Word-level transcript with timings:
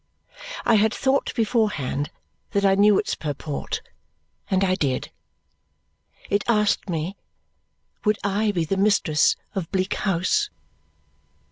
I 0.65 0.77
had 0.77 0.91
thought 0.95 1.31
beforehand 1.35 2.09
that 2.53 2.65
I 2.65 2.73
knew 2.73 2.97
its 2.97 3.13
purport, 3.13 3.81
and 4.49 4.63
I 4.63 4.73
did. 4.73 5.11
It 6.31 6.43
asked 6.47 6.89
me, 6.89 7.15
would 8.03 8.17
I 8.23 8.51
be 8.51 8.65
the 8.65 8.77
mistress 8.77 9.35
of 9.53 9.71
Bleak 9.71 9.93
House. 9.93 10.49